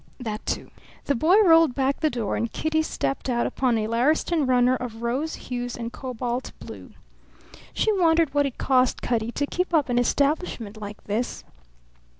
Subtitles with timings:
[0.19, 0.71] "That, too."
[1.05, 5.03] The boy rolled back the door and Kitty stepped out upon a Laristan runner of
[5.03, 6.93] rose hues and cobalt blue.
[7.71, 11.43] She wondered what it cost Cutty to keep up an establishment like this.